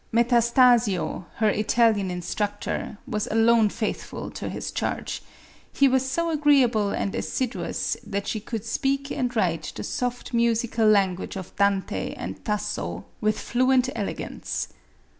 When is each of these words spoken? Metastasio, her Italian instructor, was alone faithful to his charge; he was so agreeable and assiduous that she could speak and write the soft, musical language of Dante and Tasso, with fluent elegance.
Metastasio, 0.11 1.25
her 1.35 1.49
Italian 1.51 2.09
instructor, 2.09 2.97
was 3.05 3.27
alone 3.29 3.69
faithful 3.69 4.31
to 4.31 4.49
his 4.49 4.71
charge; 4.71 5.21
he 5.71 5.87
was 5.87 6.03
so 6.09 6.31
agreeable 6.31 6.89
and 6.89 7.13
assiduous 7.13 7.95
that 8.03 8.25
she 8.25 8.39
could 8.39 8.65
speak 8.65 9.11
and 9.11 9.35
write 9.35 9.71
the 9.75 9.83
soft, 9.83 10.33
musical 10.33 10.87
language 10.87 11.35
of 11.35 11.55
Dante 11.55 12.15
and 12.15 12.43
Tasso, 12.43 13.05
with 13.21 13.39
fluent 13.39 13.89
elegance. 13.95 14.69